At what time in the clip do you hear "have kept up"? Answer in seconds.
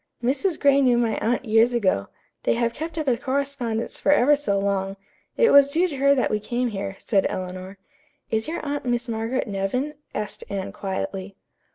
2.55-3.07